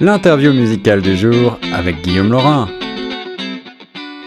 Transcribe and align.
l'interview 0.00 0.52
musicale 0.52 1.00
du 1.00 1.16
jour 1.16 1.58
avec 1.72 2.02
Guillaume 2.02 2.30
Laurin. 2.30 2.68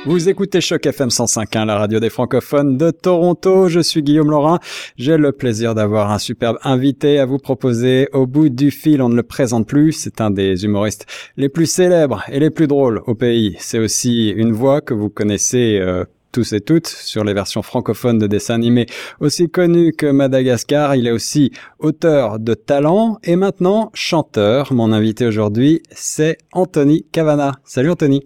Vous 0.05 0.29
écoutez 0.29 0.61
Choc 0.61 0.85
FM 0.85 1.09
105.1, 1.09 1.65
la 1.65 1.77
radio 1.77 1.99
des 1.99 2.09
francophones 2.09 2.77
de 2.77 2.89
Toronto. 2.89 3.67
Je 3.67 3.79
suis 3.79 4.01
Guillaume 4.01 4.31
Laurin. 4.31 4.59
J'ai 4.97 5.17
le 5.17 5.31
plaisir 5.31 5.75
d'avoir 5.75 6.11
un 6.11 6.17
superbe 6.17 6.57
invité 6.63 7.19
à 7.19 7.25
vous 7.25 7.37
proposer. 7.37 8.07
Au 8.13 8.25
bout 8.25 8.49
du 8.49 8.71
fil, 8.71 9.01
on 9.01 9.09
ne 9.09 9.15
le 9.15 9.23
présente 9.23 9.67
plus. 9.67 9.91
C'est 9.91 10.21
un 10.21 10.31
des 10.31 10.65
humoristes 10.65 11.05
les 11.37 11.49
plus 11.49 11.67
célèbres 11.67 12.23
et 12.31 12.39
les 12.39 12.49
plus 12.49 12.67
drôles 12.67 13.01
au 13.05 13.13
pays. 13.13 13.55
C'est 13.59 13.77
aussi 13.79 14.29
une 14.29 14.53
voix 14.53 14.81
que 14.81 14.93
vous 14.93 15.09
connaissez 15.09 15.77
euh, 15.79 16.05
tous 16.31 16.53
et 16.53 16.61
toutes 16.61 16.87
sur 16.87 17.23
les 17.23 17.33
versions 17.33 17.61
francophones 17.61 18.17
de 18.17 18.27
dessins 18.27 18.55
animés 18.55 18.85
aussi 19.19 19.49
connus 19.49 19.93
que 19.93 20.07
Madagascar. 20.07 20.95
Il 20.95 21.07
est 21.07 21.11
aussi 21.11 21.51
auteur 21.79 22.39
de 22.39 22.53
talent 22.53 23.17
et 23.23 23.35
maintenant 23.35 23.91
chanteur. 23.93 24.73
Mon 24.73 24.91
invité 24.91 25.25
aujourd'hui, 25.25 25.81
c'est 25.91 26.37
Anthony 26.53 27.05
Cavana. 27.11 27.53
Salut 27.63 27.91
Anthony. 27.91 28.23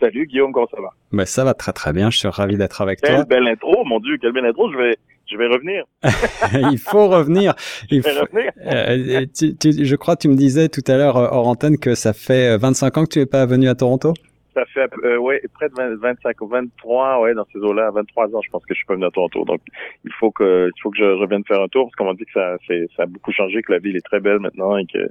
Salut 0.00 0.26
Guillaume, 0.26 0.52
comment 0.52 0.66
ça 0.74 0.80
va? 0.80 0.90
Ben, 1.12 1.24
ça 1.24 1.44
va 1.44 1.54
très 1.54 1.72
très 1.72 1.92
bien, 1.92 2.10
je 2.10 2.18
suis 2.18 2.28
ravi 2.28 2.56
d'être 2.56 2.80
avec 2.80 3.00
toi. 3.00 3.14
Quelle 3.14 3.24
belle 3.26 3.48
intro, 3.48 3.84
mon 3.84 4.00
Dieu, 4.00 4.16
quelle 4.20 4.32
belle 4.32 4.46
intro, 4.46 4.70
je 4.72 4.76
vais, 4.76 4.96
je 5.30 5.36
vais 5.36 5.46
revenir. 5.46 5.84
Il 6.72 6.78
faut 6.78 7.08
revenir. 7.08 7.54
Il 7.90 8.02
faut... 8.02 8.08
revenir. 8.08 8.50
Euh, 8.66 9.24
tu, 9.34 9.56
tu, 9.56 9.84
je 9.84 9.96
crois 9.96 10.16
que 10.16 10.22
tu 10.22 10.28
me 10.28 10.34
disais 10.34 10.68
tout 10.68 10.82
à 10.88 10.96
l'heure 10.96 11.16
hors 11.16 11.46
antenne 11.46 11.78
que 11.78 11.94
ça 11.94 12.12
fait 12.12 12.56
25 12.58 12.98
ans 12.98 13.04
que 13.04 13.10
tu 13.10 13.18
n'es 13.20 13.26
pas 13.26 13.46
venu 13.46 13.68
à 13.68 13.74
Toronto? 13.74 14.14
Ça 14.54 14.64
fait 14.66 14.88
euh, 15.04 15.16
ouais, 15.18 15.42
près 15.54 15.68
de 15.68 15.74
20, 15.74 15.96
25 15.96 16.40
ou 16.40 16.46
23, 16.46 17.20
ouais, 17.20 17.34
dans 17.34 17.44
ces 17.52 17.58
eaux-là, 17.58 17.90
23 17.90 18.36
ans, 18.36 18.40
je 18.44 18.50
pense 18.50 18.64
que 18.64 18.72
je 18.72 18.78
suis 18.78 18.86
pas 18.86 18.94
venu 18.94 19.06
à 19.06 19.10
Toronto. 19.10 19.44
Donc, 19.44 19.60
il 20.04 20.12
faut 20.12 20.30
que, 20.30 20.70
il 20.74 20.80
faut 20.80 20.90
que 20.90 20.98
je 20.98 21.04
revienne 21.04 21.44
faire 21.44 21.60
un 21.60 21.68
tour 21.68 21.86
parce 21.86 21.96
qu'on 21.96 22.04
m'a 22.04 22.14
dit 22.14 22.24
que 22.24 22.32
ça, 22.32 22.56
c'est, 22.66 22.86
ça 22.96 23.02
a 23.02 23.06
beaucoup 23.06 23.32
changé, 23.32 23.62
que 23.62 23.72
la 23.72 23.78
ville 23.78 23.96
est 23.96 24.04
très 24.04 24.20
belle 24.20 24.38
maintenant 24.38 24.76
et 24.76 24.86
que 24.86 25.08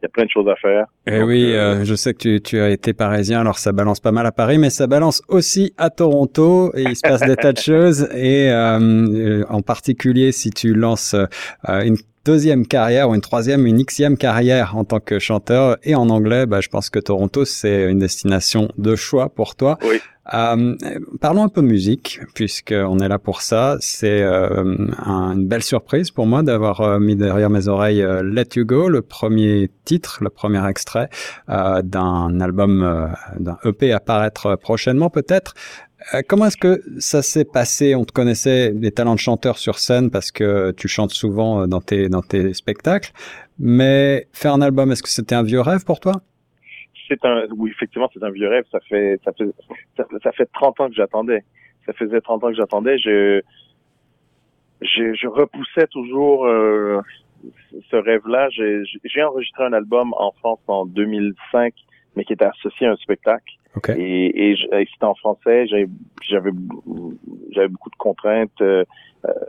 il 0.00 0.04
y 0.04 0.06
a 0.06 0.08
plein 0.10 0.24
de 0.24 0.30
choses 0.30 0.48
à 0.48 0.56
faire. 0.56 0.86
Eh 1.06 1.22
oui, 1.22 1.54
euh, 1.54 1.84
je 1.84 1.94
sais 1.94 2.12
que 2.12 2.18
tu, 2.18 2.40
tu, 2.42 2.58
as 2.58 2.68
été 2.68 2.92
parisien, 2.92 3.40
alors 3.40 3.58
ça 3.58 3.72
balance 3.72 3.98
pas 3.98 4.12
mal 4.12 4.26
à 4.26 4.32
Paris, 4.32 4.58
mais 4.58 4.68
ça 4.68 4.86
balance 4.86 5.22
aussi 5.28 5.72
à 5.78 5.88
Toronto 5.88 6.70
et 6.76 6.82
il 6.82 6.96
se 6.96 7.00
passe 7.00 7.22
des 7.22 7.36
tas 7.36 7.54
de 7.54 7.58
choses. 7.60 8.08
Et 8.14 8.50
euh, 8.50 9.42
en 9.48 9.62
particulier, 9.62 10.32
si 10.32 10.50
tu 10.50 10.74
lances 10.74 11.14
euh, 11.14 11.82
une 11.82 11.96
deuxième 12.26 12.66
carrière 12.66 13.08
ou 13.08 13.14
une 13.14 13.20
troisième, 13.20 13.66
une 13.66 13.84
xième 13.84 14.16
carrière 14.16 14.76
en 14.76 14.84
tant 14.84 14.98
que 14.98 15.20
chanteur 15.20 15.78
et 15.84 15.94
en 15.94 16.10
anglais, 16.10 16.44
bah, 16.44 16.60
je 16.60 16.68
pense 16.68 16.90
que 16.90 16.98
Toronto, 16.98 17.44
c'est 17.44 17.88
une 17.88 18.00
destination 18.00 18.68
de 18.76 18.96
choix 18.96 19.28
pour 19.28 19.54
toi. 19.54 19.78
Oui. 19.84 20.00
Euh, 20.34 20.74
parlons 21.20 21.44
un 21.44 21.48
peu 21.48 21.60
musique, 21.60 22.20
puisqu'on 22.34 22.98
est 22.98 23.06
là 23.06 23.20
pour 23.20 23.42
ça. 23.42 23.76
C'est 23.78 24.22
euh, 24.22 24.64
un, 24.98 25.34
une 25.34 25.46
belle 25.46 25.62
surprise 25.62 26.10
pour 26.10 26.26
moi 26.26 26.42
d'avoir 26.42 26.80
euh, 26.80 26.98
mis 26.98 27.14
derrière 27.14 27.48
mes 27.48 27.68
oreilles 27.68 28.04
Let 28.24 28.48
You 28.56 28.64
Go, 28.64 28.88
le 28.88 29.02
premier 29.02 29.70
titre, 29.84 30.18
le 30.20 30.30
premier 30.30 30.66
extrait 30.66 31.08
d'un 31.46 32.40
album, 32.40 33.08
d'un 33.38 33.58
EP 33.64 33.92
à 33.92 34.00
paraître 34.00 34.56
prochainement 34.56 35.10
peut-être. 35.10 35.54
Comment 36.28 36.46
est-ce 36.46 36.56
que 36.56 36.82
ça 36.98 37.22
s'est 37.22 37.44
passé? 37.44 37.94
On 37.94 38.04
te 38.04 38.12
connaissait 38.12 38.72
des 38.72 38.90
talents 38.90 39.14
de 39.14 39.20
chanteur 39.20 39.58
sur 39.58 39.78
scène 39.78 40.10
parce 40.10 40.30
que 40.30 40.72
tu 40.72 40.88
chantes 40.88 41.10
souvent 41.10 41.66
dans 41.66 41.80
tes, 41.80 42.08
dans 42.08 42.22
tes 42.22 42.52
spectacles. 42.54 43.12
Mais 43.58 44.28
faire 44.32 44.52
un 44.52 44.60
album, 44.60 44.92
est-ce 44.92 45.02
que 45.02 45.08
c'était 45.08 45.34
un 45.34 45.42
vieux 45.42 45.60
rêve 45.60 45.84
pour 45.84 46.00
toi? 46.00 46.20
C'est 47.08 47.24
un, 47.24 47.46
oui, 47.56 47.70
effectivement, 47.70 48.10
c'est 48.12 48.22
un 48.22 48.30
vieux 48.30 48.48
rêve. 48.48 48.64
Ça 48.70 48.80
fait, 48.80 49.18
ça 49.24 49.32
fait, 49.32 49.46
ça, 49.96 50.04
ça 50.22 50.32
fait 50.32 50.48
30 50.52 50.80
ans 50.80 50.88
que 50.88 50.94
j'attendais. 50.94 51.44
Ça 51.86 51.92
faisait 51.92 52.20
30 52.20 52.44
ans 52.44 52.48
que 52.48 52.56
j'attendais. 52.56 52.98
Je, 52.98 53.40
je, 54.82 55.14
je, 55.14 55.26
repoussais 55.26 55.86
toujours 55.86 56.46
euh, 56.46 57.00
ce 57.90 57.96
rêve-là. 57.96 58.48
J'ai 58.50 59.22
enregistré 59.22 59.64
un 59.64 59.72
album 59.72 60.12
en 60.16 60.32
France 60.32 60.60
en 60.66 60.84
2005, 60.84 61.74
mais 62.16 62.24
qui 62.24 62.32
était 62.32 62.46
associé 62.46 62.86
à 62.86 62.92
un 62.92 62.96
spectacle. 62.96 63.52
Okay. 63.76 63.92
Et, 64.00 64.50
et, 64.50 64.52
et 64.52 64.88
c'était 64.92 65.04
en 65.04 65.14
français. 65.14 65.66
J'avais, 65.66 65.86
j'avais 66.28 66.50
beaucoup 66.50 67.90
de 67.90 67.96
contraintes. 67.98 68.60
Euh, 68.62 68.84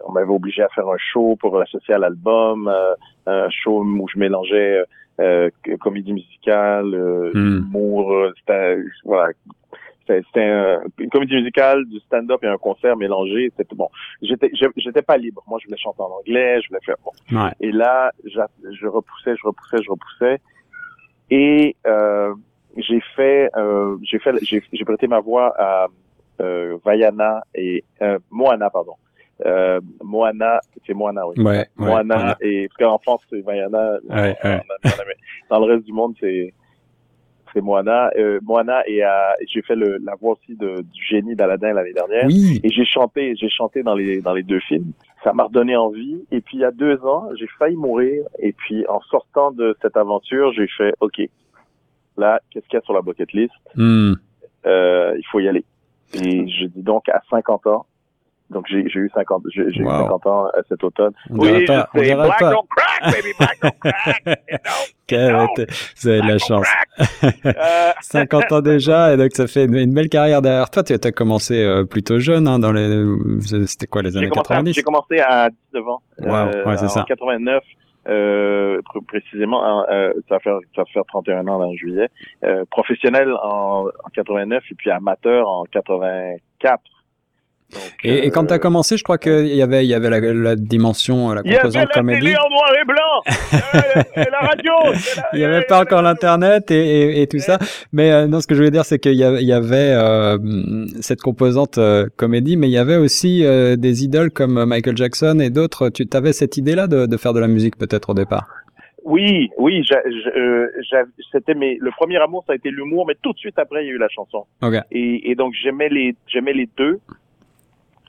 on 0.06 0.12
m'avait 0.12 0.30
obligé 0.32 0.62
à 0.64 0.70
faire 0.70 0.88
un 0.88 0.98
show 0.98 1.36
pour 1.40 1.58
l'associer 1.58 1.94
à 1.94 1.98
l'album, 1.98 2.68
euh, 2.68 2.94
un 3.26 3.50
show 3.50 3.84
où 3.84 4.08
je 4.14 4.20
mélangeais 4.20 4.84
euh, 5.20 5.50
comédie 5.80 6.14
musicale, 6.14 6.94
euh, 6.94 7.32
Hmm. 7.34 7.58
humour, 7.70 8.14
euh, 8.14 8.32
c'était 8.38 8.78
voilà, 9.04 9.34
c'était 10.08 10.44
un- 10.44 10.82
une 11.00 11.10
comédie 11.10 11.36
musicale, 11.36 11.86
du 11.86 12.00
stand-up 12.02 12.44
et 12.44 12.48
un 12.48 12.58
concert 12.58 12.96
mélangé. 12.98 13.52
C'était 13.58 13.76
bon. 13.76 13.90
J'étais 14.22 14.52
j'étais 14.54 15.02
pas 15.02 15.18
libre. 15.18 15.44
Moi, 15.48 15.60
je 15.62 15.68
voulais 15.68 15.78
chanter 15.80 16.02
en 16.02 16.12
anglais, 16.20 16.62
je 16.62 16.68
voulais 16.70 16.82
faire 16.86 16.96
bon. 17.04 17.12
Ouais. 17.38 17.52
Et 17.60 17.72
là, 17.72 18.12
je 18.26 18.88
repoussais, 18.88 19.36
je 19.36 19.48
repoussais, 19.48 19.78
je 19.84 19.90
repoussais. 19.90 20.40
Et 21.30 21.76
euh, 21.86 22.34
j'ai 22.78 23.02
fait, 23.16 23.50
euh, 23.58 23.98
j'ai 24.04 24.20
fait, 24.20 24.32
j'ai 24.44 24.62
j'ai 24.72 24.86
prêté 24.86 25.08
ma 25.08 25.20
voix 25.20 25.54
à 25.58 25.88
euh, 26.42 26.78
Vaiana 26.86 27.44
et 27.56 27.84
euh, 28.02 28.20
Moana, 28.30 28.70
pardon. 28.70 28.94
Euh, 29.46 29.80
Moana, 30.04 30.60
c'est 30.86 30.94
Moana, 30.94 31.28
oui. 31.28 31.36
Ouais, 31.38 31.58
ouais, 31.60 31.66
Moana 31.78 32.38
et 32.42 32.68
parce 32.68 32.90
qu'en 32.90 32.98
France 33.00 33.22
c'est 33.30 33.42
Vaiana. 33.42 33.98
Dans 35.50 35.60
le 35.60 35.74
reste 35.74 35.86
du 35.86 35.94
monde 35.94 36.16
c'est 36.20 36.54
c'est 37.54 37.62
Moana. 37.62 38.12
Euh, 38.18 38.40
Moana 38.44 38.84
et 38.88 39.02
j'ai 39.48 39.62
fait 39.62 39.76
le, 39.76 39.98
la 40.04 40.16
voix 40.16 40.34
aussi 40.34 40.56
de, 40.56 40.82
du 40.82 41.04
génie 41.06 41.36
d'Aladin 41.36 41.74
l'année 41.74 41.94
dernière. 41.94 42.26
Oui. 42.26 42.60
Et 42.64 42.70
j'ai 42.70 42.86
chanté, 42.86 43.36
j'ai 43.36 43.50
chanté 43.50 43.84
dans 43.84 43.96
les 43.96 44.22
dans 44.22 44.34
les 44.34 44.44
deux 44.44 44.60
films. 44.60 44.92
Ça 45.24 45.34
m'a 45.34 45.46
redonné 45.46 45.76
envie. 45.76 46.26
Et 46.32 46.42
puis 46.42 46.58
il 46.58 46.62
y 46.62 46.66
a 46.66 46.72
deux 46.72 47.04
ans, 47.06 47.30
j'ai 47.40 47.48
failli 47.60 47.76
mourir. 47.76 48.26
Et 48.40 48.54
puis 48.54 48.86
en 48.88 49.02
sortant 49.02 49.52
de 49.52 49.76
cette 49.82 49.98
aventure, 49.98 50.52
j'ai 50.54 50.68
fait 50.68 50.94
OK. 51.00 51.22
Là, 52.18 52.40
qu'est-ce 52.52 52.66
qu'il 52.68 52.78
y 52.78 52.82
a 52.82 52.86
sur 52.86 52.94
la 52.94 53.02
bucket 53.02 53.32
list? 53.34 53.54
Hmm. 53.76 54.14
Euh, 54.66 55.14
Il 55.18 55.24
faut 55.32 55.40
y 55.40 55.48
aller. 55.48 55.64
Et 56.14 56.48
je 56.50 56.66
dis 56.68 56.82
donc 56.84 57.08
à 57.10 57.22
50 57.30 57.68
ans. 57.68 57.86
Donc 58.50 58.66
j'ai 58.70 58.78
eu 58.80 59.12
50, 59.14 59.44
j'ai 59.54 59.70
j'ai 59.74 59.82
eu 59.82 59.86
Wow. 59.86 60.04
50 60.04 60.26
ans 60.28 60.46
euh, 60.56 60.62
cet 60.70 60.82
automne. 60.82 61.12
On 61.30 61.38
dirait 61.40 61.66
pas, 61.66 61.90
on 61.94 61.98
je 62.00 62.00
sais. 62.00 62.06
dirait 62.06 62.26
Black 62.28 62.40
pas. 62.40 62.52
don't 62.54 62.66
crack, 62.70 63.14
baby, 63.14 63.34
black 63.38 63.62
don't 63.62 63.80
crack. 63.82 64.40
Vous 66.02 66.08
avez 66.10 66.22
de 66.22 66.28
la 66.28 66.38
chance. 66.38 66.66
crack. 66.66 67.36
Euh, 67.46 67.92
50 68.02 68.52
ans 68.54 68.62
déjà, 68.62 69.14
et 69.14 69.18
donc 69.18 69.32
ça 69.34 69.48
fait 69.48 69.66
une, 69.66 69.76
une 69.76 69.94
belle 69.94 70.08
carrière 70.10 70.42
derrière 70.42 70.70
toi. 70.70 70.82
Tu 70.84 70.94
as 70.94 71.12
commencé 71.12 71.62
euh, 71.62 71.84
plutôt 71.84 72.20
jeune, 72.20 72.48
hein, 72.48 72.58
dans 72.60 72.72
les, 72.72 73.06
c'était 73.68 73.88
quoi 73.88 74.02
les 74.02 74.16
années 74.16 74.30
commencé, 74.30 74.52
à- 74.54 74.56
90 74.56 74.74
j'ai 74.74 74.82
commencé 74.84 75.20
à 75.20 75.50
19 75.74 75.88
ans. 75.90 76.02
Wow, 76.20 76.70
ouais, 76.70 76.78
c'est 76.78 76.88
ça. 76.90 77.04
89, 77.08 77.64
euh, 78.08 78.82
pr- 78.82 79.06
précisément, 79.06 79.60
en, 79.60 79.86
euh, 79.90 80.14
ça, 80.28 80.36
va 80.36 80.40
faire, 80.40 80.60
ça 80.76 80.82
va 80.82 80.86
faire 80.86 81.06
31 81.08 81.48
ans 81.48 81.62
en 81.62 81.74
juillet. 81.74 82.10
Euh, 82.44 82.66
professionnel 82.70 83.34
en, 83.44 83.86
en 83.88 84.10
89 84.14 84.64
et 84.72 84.76
puis 84.76 84.90
amateur 84.92 85.48
en 85.50 85.64
84. 85.66 86.82
Donc, 87.74 87.82
Et, 88.04 88.26
et 88.28 88.32
quand 88.32 88.46
tu 88.46 88.54
as 88.54 88.58
euh, 88.58 88.60
commencé, 88.60 88.96
je 88.98 89.04
crois 89.04 89.18
qu'il 89.18 89.48
y 89.48 89.62
avait, 89.62 89.84
il 89.86 89.90
y 89.90 89.94
avait 89.94 90.10
la, 90.10 90.20
la 90.20 90.56
dimension, 90.56 91.34
la 91.34 91.42
il 91.44 91.52
y 91.52 91.56
avait 91.56 91.64
composante 91.64 91.90
la 91.90 91.94
comédie. 91.94 92.22
télé 92.22 92.36
en 92.38 92.50
noir 92.50 92.74
et 92.82 92.86
blanc 92.86 93.22
euh, 93.76 94.22
et 94.22 94.32
la 94.32 94.40
radio 94.40 94.74
Il 95.34 95.40
n'y 95.40 95.46
avait 95.46 95.66
pas 95.66 95.82
encore 95.82 96.02
l'internet 96.02 96.72
et, 96.72 97.28
tout 97.30 97.40
ça, 97.40 97.60
mais 97.92 98.12
euh, 98.12 98.28
non, 98.28 98.40
ce 98.40 98.48
que 98.48 98.56
je 98.56 98.60
voulais 98.60 98.72
dire, 98.72 98.86
c'est 98.86 99.00
qu'il 99.00 99.16
y 99.16 99.24
avait, 99.24 99.42
il 99.42 99.48
y 99.48 99.54
avait 99.54 99.92
euh, 99.94 100.38
cette 101.02 101.22
composante 101.22 101.78
euh, 101.78 102.08
comédie, 102.16 102.56
mais 102.56 102.68
il 102.68 102.72
y 102.74 102.78
avait 102.78 102.96
aussi 102.96 103.44
euh, 103.44 103.76
des 103.76 104.04
idoles 104.06 104.32
comme 104.32 104.64
Michael 104.66 104.96
Jackson 104.96 105.40
et 105.42 105.50
d'autres. 105.50 105.90
Tu 105.90 106.08
avais 106.14 106.32
cette 106.32 106.56
idée-là 106.56 106.88
de, 106.88 107.06
de 107.06 107.18
faire 107.18 107.34
de 107.34 107.40
la 107.42 107.48
musique 107.48 107.78
peut-être 107.78 108.12
au 108.12 108.14
départ? 108.14 108.48
Oui, 109.04 109.50
oui, 109.58 109.84
euh, 110.36 110.68
c'était 111.32 111.54
mes, 111.54 111.78
le 111.80 111.92
premier 111.92 112.18
amour, 112.18 112.44
ça 112.46 112.52
a 112.52 112.56
été 112.58 112.70
l'humour, 112.70 113.06
mais 113.08 113.16
tout 113.22 113.32
de 113.32 113.38
suite 113.38 113.58
après, 113.58 113.86
il 113.86 113.88
y 113.88 113.92
a 113.92 113.94
eu 113.94 113.98
la 113.98 114.10
chanson. 114.10 114.46
Ok. 114.62 114.76
Et, 114.92 115.32
et 115.32 115.36
donc 115.36 115.54
j'aimais 115.64 115.88
les, 115.88 116.14
j'aimais 116.28 116.52
les 116.52 116.68
deux. 116.78 117.00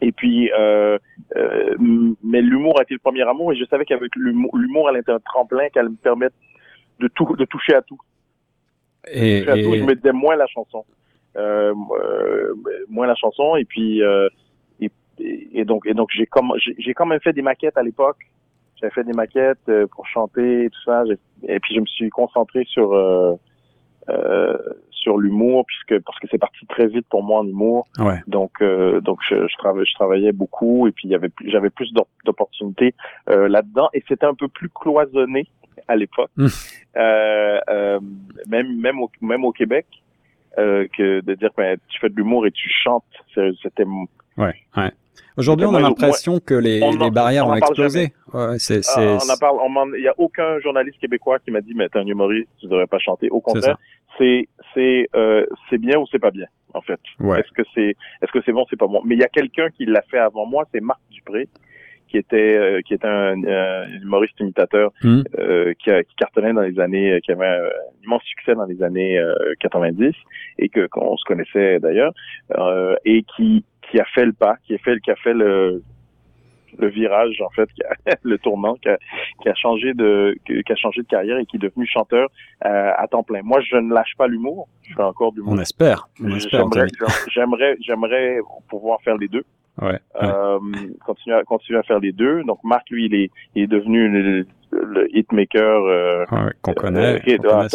Et 0.00 0.12
puis, 0.12 0.50
euh, 0.52 0.98
euh, 1.36 1.74
mais 2.22 2.40
l'humour 2.40 2.78
a 2.78 2.82
été 2.82 2.94
le 2.94 3.00
premier 3.00 3.22
amour, 3.22 3.52
et 3.52 3.56
je 3.56 3.64
savais 3.64 3.84
qu'avec 3.84 4.14
l'humour, 4.16 4.56
l'humour, 4.56 4.88
elle 4.90 4.98
était 4.98 5.12
un 5.12 5.18
tremplin 5.20 5.68
qu'elle 5.70 5.88
me 5.88 5.96
permettre 5.96 6.36
de 7.00 7.08
tout, 7.08 7.34
de 7.36 7.44
toucher 7.44 7.74
à 7.74 7.82
tout. 7.82 7.98
Et, 9.10 9.40
Toucher 9.40 9.50
à 9.50 9.62
tout, 9.62 9.74
et- 9.74 9.78
je 9.78 9.84
me 9.84 9.94
disais 9.94 10.12
moins 10.12 10.36
la 10.36 10.46
chanson, 10.46 10.84
euh, 11.36 11.74
euh, 12.00 12.54
moins 12.88 13.06
la 13.06 13.14
chanson, 13.16 13.56
et 13.56 13.64
puis, 13.64 14.02
euh, 14.02 14.28
et, 14.80 14.90
et 15.20 15.64
donc, 15.64 15.84
et 15.86 15.94
donc 15.94 16.10
j'ai 16.12 16.26
comme, 16.26 16.52
j'ai 16.56 16.94
quand 16.94 17.06
même 17.06 17.20
fait 17.20 17.32
des 17.32 17.42
maquettes 17.42 17.76
à 17.76 17.82
l'époque. 17.82 18.18
J'avais 18.80 18.92
fait 18.92 19.02
des 19.02 19.12
maquettes 19.12 19.68
euh, 19.68 19.88
pour 19.88 20.06
chanter 20.06 20.64
et 20.64 20.70
tout 20.70 20.82
ça. 20.84 21.02
Et 21.48 21.58
puis 21.58 21.74
je 21.74 21.80
me 21.80 21.86
suis 21.86 22.08
concentré 22.10 22.64
sur 22.64 22.92
euh, 22.94 23.34
euh, 24.08 24.56
sur 25.02 25.18
l'humour 25.18 25.64
puisque 25.66 26.02
parce 26.04 26.18
que 26.18 26.26
c'est 26.30 26.38
parti 26.38 26.66
très 26.66 26.86
vite 26.86 27.06
pour 27.08 27.22
moi 27.22 27.40
en 27.40 27.46
humour. 27.46 27.86
ouais. 27.98 28.20
Donc 28.26 28.52
euh, 28.60 29.00
donc 29.00 29.18
je, 29.28 29.46
je, 29.46 29.56
travaillais, 29.56 29.86
je 29.86 29.94
travaillais 29.94 30.32
beaucoup 30.32 30.86
et 30.88 30.92
puis 30.92 31.08
il 31.08 31.12
y 31.12 31.14
avait 31.14 31.30
j'avais 31.46 31.70
plus 31.70 31.92
d'op- 31.92 32.08
d'opportunités 32.24 32.94
euh, 33.30 33.48
là-dedans 33.48 33.88
et 33.94 34.02
c'était 34.08 34.26
un 34.26 34.34
peu 34.34 34.48
plus 34.48 34.68
cloisonné 34.68 35.46
à 35.86 35.96
l'époque. 35.96 36.30
Mm. 36.36 36.46
Euh, 36.96 37.58
euh, 37.70 38.00
même 38.48 38.80
même 38.80 39.00
au, 39.00 39.10
même 39.20 39.44
au 39.44 39.52
Québec 39.52 39.86
euh, 40.58 40.86
que 40.96 41.20
de 41.20 41.34
dire 41.34 41.50
ben, 41.56 41.78
tu 41.88 42.00
fais 42.00 42.08
de 42.08 42.16
l'humour 42.16 42.46
et 42.46 42.50
tu 42.50 42.68
chantes. 42.82 43.04
C'était 43.62 43.84
Ouais, 44.36 44.54
ouais. 44.76 44.90
Aujourd'hui, 45.36 45.66
on 45.66 45.74
a 45.74 45.80
l'impression 45.80 46.40
que 46.40 46.54
les, 46.54 46.80
les 46.80 47.10
barrières 47.12 47.46
ont 47.46 47.54
explosé. 47.54 48.12
Ouais, 48.32 48.56
euh, 48.70 49.18
on 49.22 49.30
en 49.30 49.36
parle. 49.38 49.56
Il 49.96 50.02
y 50.02 50.08
a 50.08 50.14
aucun 50.18 50.58
journaliste 50.58 50.98
québécois 51.00 51.38
qui 51.38 51.52
m'a 51.52 51.60
dit 51.60 51.74
mais 51.76 51.88
t'es 51.88 52.00
un 52.00 52.06
humoriste, 52.06 52.48
tu 52.60 52.66
devrais 52.66 52.88
pas 52.88 52.98
chanter. 52.98 53.30
Au 53.30 53.40
contraire, 53.40 53.78
c'est 54.18 54.48
c'est 54.74 55.08
euh, 55.14 55.46
c'est 55.70 55.78
bien 55.78 55.98
ou 55.98 56.06
c'est 56.10 56.18
pas 56.18 56.30
bien 56.30 56.46
en 56.74 56.82
fait. 56.82 57.00
Ouais. 57.20 57.40
Est-ce 57.40 57.52
que 57.52 57.62
c'est 57.74 57.96
est-ce 58.22 58.32
que 58.32 58.40
c'est 58.44 58.52
bon, 58.52 58.66
c'est 58.68 58.78
pas 58.78 58.86
bon? 58.86 59.00
Mais 59.04 59.14
il 59.14 59.20
y 59.20 59.24
a 59.24 59.28
quelqu'un 59.28 59.70
qui 59.70 59.86
l'a 59.86 60.02
fait 60.02 60.18
avant 60.18 60.46
moi, 60.46 60.64
c'est 60.72 60.80
Marc 60.80 61.00
Dupré 61.10 61.48
qui 62.08 62.16
était 62.16 62.56
euh, 62.56 62.80
qui 62.80 62.94
était 62.94 63.06
un, 63.06 63.34
humoriste 64.02 64.40
imitateur 64.40 64.92
hmm. 65.02 65.22
euh, 65.38 65.74
qui, 65.74 65.90
qui, 65.90 66.14
cartonnait 66.16 66.54
dans 66.54 66.62
les 66.62 66.80
années 66.80 67.20
qui 67.22 67.32
avait 67.32 67.46
un 67.46 67.68
immense 68.04 68.22
succès 68.24 68.54
dans 68.54 68.64
les 68.64 68.82
années 68.82 69.22
90 69.60 70.14
et 70.58 70.68
que 70.68 70.86
qu'on 70.86 71.16
se 71.16 71.24
connaissait 71.24 71.80
d'ailleurs 71.80 72.12
et 73.04 73.24
qui 73.36 73.64
qui 73.90 74.00
a 74.00 74.04
fait 74.04 74.24
le 74.24 74.32
pas, 74.32 74.56
qui 74.64 74.74
a 74.74 74.78
fait 74.78 74.98
qui 75.00 75.10
a 75.10 75.16
fait 75.16 75.34
le 75.34 75.82
le 76.76 76.88
virage 76.88 77.40
en 77.40 77.50
fait, 77.50 77.68
le 78.22 78.38
tournant, 78.38 78.74
qui 78.74 78.88
a, 78.88 78.98
qui 79.42 79.48
a, 79.48 79.54
changé 79.54 79.94
de 79.94 80.36
qui 80.46 80.72
a 80.72 80.76
changé 80.76 81.02
de 81.02 81.06
carrière 81.06 81.38
et 81.38 81.46
qui 81.46 81.56
est 81.56 81.60
devenu 81.60 81.86
chanteur 81.86 82.28
euh, 82.64 82.92
à 82.96 83.06
temps 83.08 83.22
plein. 83.22 83.40
Moi, 83.42 83.60
je 83.60 83.76
ne 83.76 83.92
lâche 83.92 84.14
pas 84.16 84.26
l'humour. 84.26 84.68
Je 84.82 84.94
fais 84.94 85.02
encore 85.02 85.32
du 85.32 85.40
On 85.46 85.58
espère. 85.58 86.08
On 86.22 86.34
espère. 86.34 86.64
J'aimerais, 87.32 87.76
j'aimerais 87.80 88.38
pouvoir 88.68 89.00
faire 89.02 89.16
les 89.16 89.28
deux. 89.28 89.44
Ouais, 89.80 89.98
Euh, 90.22 90.58
continuer, 91.04 91.36
à, 91.36 91.42
continuer 91.44 91.78
à 91.78 91.82
faire 91.82 92.00
les 92.00 92.12
deux. 92.12 92.42
Donc 92.44 92.58
Marc, 92.64 92.90
lui, 92.90 93.06
il 93.06 93.14
est, 93.14 93.30
il 93.54 93.64
est 93.64 93.66
devenu 93.68 94.08
le, 94.08 94.46
le 94.72 95.16
hitmaker 95.16 95.84
euh, 95.84 96.24
ouais, 96.30 96.52
qu'on 96.62 96.72
connaît, 96.74 97.14
euh, 97.14 97.18
qu 97.20 97.36
connaît 97.38 97.68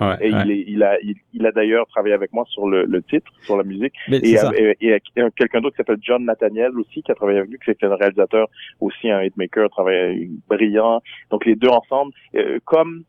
ouais, 0.00 0.16
et 0.20 0.28
il, 0.28 0.50
est, 0.50 0.64
il 0.66 0.82
a, 0.82 0.98
il, 1.00 1.14
il 1.32 1.46
a 1.46 1.52
d'ailleurs 1.52 1.86
travaillé 1.86 2.14
avec 2.14 2.32
moi 2.32 2.44
sur 2.48 2.68
le, 2.68 2.84
le 2.84 3.02
titre, 3.02 3.30
sur 3.42 3.56
la 3.56 3.62
musique. 3.64 3.94
et, 4.10 4.34
et, 4.34 4.76
et, 4.80 5.00
quelqu'un 5.36 5.60
d'autre 5.60 5.76
qui 5.76 5.78
s'appelle 5.78 5.98
John 6.00 6.24
Nathaniel 6.24 6.78
aussi, 6.78 7.02
qui 7.02 7.12
a 7.12 7.14
travaillé 7.14 7.38
avec 7.38 7.50
lui, 7.50 7.58
qui 7.64 7.70
est 7.70 7.84
un 7.84 7.94
réalisateur 7.94 8.48
aussi, 8.80 9.10
un 9.10 9.22
hitmaker, 9.22 9.70
travaille 9.70 10.30
brillant. 10.48 11.00
Donc 11.30 11.46
les 11.46 11.54
deux 11.54 11.68
ensemble, 11.68 12.12
euh, 12.34 12.58
comme 12.64 13.04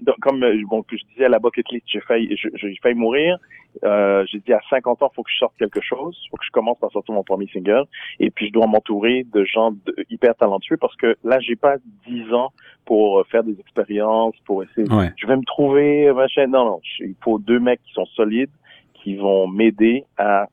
donc, 0.00 0.16
comme 0.20 0.42
euh, 0.42 0.60
bon, 0.68 0.84
je 0.90 0.96
disais 1.12 1.26
à 1.26 1.28
la 1.28 1.38
bucket 1.38 1.68
list, 1.70 1.84
j'ai 1.86 2.00
failli, 2.00 2.36
j'ai 2.36 2.76
failli 2.82 2.94
mourir. 2.94 3.38
Euh, 3.82 4.24
j'ai 4.30 4.38
dit 4.38 4.52
à 4.52 4.60
50 4.70 5.02
ans, 5.02 5.10
faut 5.14 5.22
que 5.22 5.30
je 5.32 5.38
sorte 5.38 5.56
quelque 5.58 5.80
chose, 5.80 6.16
faut 6.30 6.36
que 6.36 6.44
je 6.44 6.50
commence 6.50 6.78
par 6.78 6.92
sortir 6.92 7.12
mon 7.12 7.24
premier 7.24 7.48
single, 7.48 7.84
et 8.20 8.30
puis 8.30 8.46
je 8.46 8.52
dois 8.52 8.68
m'entourer 8.68 9.26
de 9.32 9.44
gens 9.44 9.74
hyper 10.10 10.36
talentueux 10.36 10.76
parce 10.76 10.94
que 10.94 11.16
là, 11.24 11.40
j'ai 11.40 11.56
pas 11.56 11.76
10 12.06 12.32
ans 12.32 12.52
pour 12.84 13.26
faire 13.26 13.42
des 13.42 13.58
expériences, 13.58 14.36
pour 14.44 14.62
essayer. 14.62 14.86
Je 15.16 15.26
vais 15.26 15.36
me 15.36 15.44
trouver 15.44 16.12
machin. 16.12 16.46
Non, 16.46 16.64
non, 16.64 16.80
il 17.00 17.16
faut 17.22 17.38
deux 17.38 17.58
mecs 17.58 17.82
qui 17.82 17.92
sont 17.92 18.06
solides, 18.06 18.50
qui 18.94 19.16
vont 19.16 19.48
m'aider 19.48 20.04
à 20.16 20.48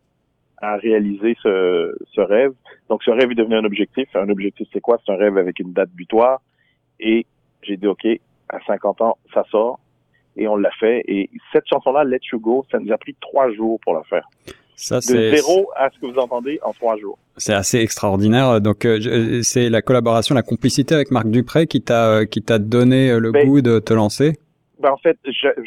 à 0.62 0.78
réaliser 0.78 1.36
ce, 1.42 1.96
ce 2.14 2.22
rêve. 2.22 2.54
Donc, 2.88 3.04
ce 3.04 3.10
rêve 3.10 3.32
est 3.32 3.36
devenu 3.36 3.56
un 3.56 3.66
objectif. 3.66 4.08
Un 4.16 4.30
objectif, 4.30 4.68
c'est 4.72 4.80
quoi? 4.80 5.00
C'est 5.04 5.12
un 5.12 5.16
rêve 5.16 5.38
avec 5.38 5.60
une 5.60 5.74
date 5.74 5.90
butoir. 5.90 6.40
Et 7.00 7.26
j'ai 7.64 7.78
dit, 7.78 7.88
OK, 7.88 8.06
à 8.52 8.60
50 8.66 9.02
ans, 9.02 9.18
ça 9.34 9.44
sort. 9.50 9.80
Et 10.38 10.48
on 10.48 10.56
l'a 10.56 10.72
fait. 10.80 11.04
Et 11.08 11.30
cette 11.52 11.68
chanson-là, 11.68 12.04
Let 12.04 12.20
You 12.32 12.40
Go, 12.40 12.66
ça 12.72 12.80
nous 12.80 12.92
a 12.94 12.98
pris 12.98 13.16
trois 13.20 13.52
jours 13.52 13.80
pour 13.82 13.94
la 13.94 14.04
faire. 14.04 14.28
Ça, 14.76 14.98
de 14.98 15.02
zéro 15.02 15.70
à 15.76 15.90
ce 15.92 16.00
que 16.00 16.08
vous 16.08 16.18
entendez 16.18 16.60
en 16.64 16.72
trois 16.74 16.98
jours. 16.98 17.20
C'est 17.38 17.54
assez 17.54 17.80
extraordinaire. 17.80 18.62
Donc, 18.62 18.86
euh, 18.86 19.42
c'est 19.44 19.70
la 19.70 19.82
collaboration, 19.82 20.34
la 20.34 20.42
complicité 20.42 20.96
avec 20.96 21.12
Marc 21.12 21.28
Dupré 21.28 21.68
qui 21.68 21.82
t'a 21.82 22.26
qui 22.26 22.42
t'a 22.42 22.58
donné 22.58 23.20
le 23.20 23.32
ben, 23.32 23.48
goût 23.48 23.62
de 23.62 23.80
te 23.80 23.94
lancer? 23.94 24.38
Ben, 24.82 24.92
en 24.92 24.98
fait, 24.98 25.18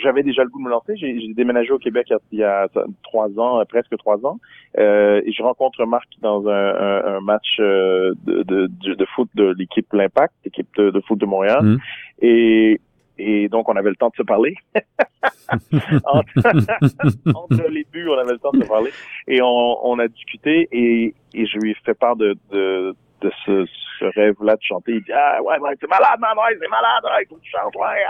j'avais 0.03 0.25
déjà 0.25 0.43
le 0.43 0.49
goût 0.49 0.59
de 0.59 0.65
me 0.65 0.71
lancer. 0.71 0.97
J'ai 0.97 1.33
déménagé 1.35 1.71
au 1.71 1.79
Québec 1.79 2.13
il 2.33 2.41
y 2.41 2.43
a 2.43 2.67
trois 3.05 3.29
ans, 3.39 3.61
euh, 3.61 3.65
presque 3.65 3.97
trois 3.97 4.19
ans. 4.27 4.41
Euh, 4.79 5.23
et 5.25 5.33
je 5.33 5.43
rencontre 5.43 5.87
Marc 5.87 6.09
dans 6.21 6.49
un, 6.49 7.17
un, 7.17 7.21
match 7.21 7.59
euh, 7.61 8.13
de, 8.25 8.43
de, 8.43 8.95
de, 8.95 9.07
foot 9.15 9.29
de 9.37 9.55
l'équipe 9.57 9.87
L'Impact, 9.93 10.35
l'équipe 10.45 10.67
de, 10.77 11.01
foot 11.07 11.19
de 11.19 11.27
Montréal. 11.27 11.63
Mmh. 11.63 11.79
Et, 12.27 12.81
et 13.19 13.49
donc, 13.49 13.69
on 13.69 13.77
avait 13.77 13.91
le 13.91 13.97
temps 13.97 14.09
de 14.09 14.17
se 14.17 14.23
parler. 14.23 14.55
entre, 16.05 17.69
les 17.69 17.85
buts, 17.93 18.09
on 18.09 18.19
avait 18.19 18.33
le 18.33 18.39
temps 18.39 18.53
de 18.53 18.63
se 18.63 18.69
parler. 18.69 18.91
Et 19.29 19.43
on, 19.43 19.87
on 19.87 19.99
a 19.99 20.09
discuté 20.09 20.69
et, 20.73 21.15
et 21.35 21.47
je 21.47 21.59
lui 21.59 21.73
ai 21.73 21.77
fait 21.85 21.95
part 21.95 22.17
de, 22.17 22.35
de, 22.51 22.95
de 23.21 23.31
ce, 23.45 23.67
ce 23.99 24.05
rêve-là 24.07 24.57
de 24.57 24.63
chanter. 24.63 24.93
Il 24.93 25.03
dit, 25.03 25.13
ah, 25.13 25.43
ouais, 25.43 25.59
ouais, 25.59 25.75
c'est 25.81 25.89
malade, 25.89 26.19
man, 26.19 26.37
ouais, 26.37 26.57
c'est 26.61 26.69
malade, 26.69 27.05
ouais, 27.05 27.23
il 27.23 27.29
faut 27.29 27.37
que 27.37 27.43
tu 27.43 27.51
chantes, 27.51 27.77
ouais, 27.77 28.03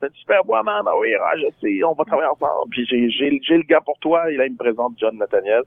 c'est 0.00 0.06
ah, 0.06 0.10
super 0.14 0.44
bois, 0.44 0.62
man, 0.62 0.84
ah 0.86 0.96
oui, 0.98 1.08
ah, 1.14 1.32
je 1.36 1.46
sais, 1.60 1.84
on 1.84 1.94
va 1.94 2.04
travailler 2.04 2.28
ensemble. 2.28 2.70
Puis 2.70 2.86
j'ai, 2.86 3.10
j'ai, 3.10 3.40
j'ai 3.42 3.56
le 3.56 3.64
gars 3.64 3.80
pour 3.80 3.98
toi, 3.98 4.30
et 4.30 4.36
là, 4.36 4.46
il 4.46 4.52
me 4.52 4.58
présente 4.58 4.94
John 4.98 5.16
Nathaniel. 5.18 5.62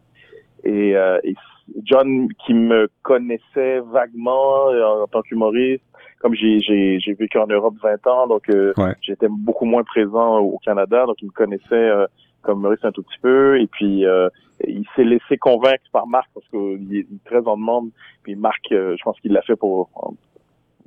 Et, 0.63 0.95
euh, 0.95 1.19
et 1.24 1.36
John, 1.84 2.28
qui 2.45 2.54
me 2.54 2.90
connaissait 3.04 3.80
vaguement 3.80 4.69
euh, 4.69 5.04
en, 5.04 5.07
tant 5.07 5.22
qu'humoriste, 5.22 5.84
comme 6.19 6.36
j'ai, 6.36 7.00
vécu 7.18 7.38
en 7.38 7.48
Europe 7.48 7.75
20 7.81 8.07
ans, 8.07 8.27
donc 8.27 8.50
euh, 8.50 8.74
j'étais 9.01 9.27
beaucoup 9.30 9.66
moins 9.66 9.83
présent 9.83 10.39
au 10.39 10.57
Canada, 10.60 11.06
donc 11.06 11.16
il 11.21 11.27
me 11.27 11.31
connaissait 11.31 11.66
euh, 11.71 12.06
comme 12.42 12.60
humoriste 12.60 12.86
un 12.86 12.92
tout 12.92 13.04
petit 13.04 13.19
peu. 13.21 13.60
Et 13.60 13.68
puis, 13.68 14.06
euh, 14.06 14.30
il 14.68 14.86
s'est 14.95 15.04
laissé 15.04 15.38
convaincre 15.38 15.83
par 15.92 16.07
Marc 16.07 16.30
parce 16.33 16.45
qu'il 16.50 16.95
est 16.95 17.07
très 17.25 17.45
en 17.48 17.57
demande. 17.57 17.89
Puis 18.24 18.36
Marc, 18.36 18.71
euh, 18.71 18.95
je 18.98 19.04
pense 19.04 19.19
qu'il 19.21 19.31
l'a 19.31 19.42
fait 19.42 19.56
pour 19.56 19.89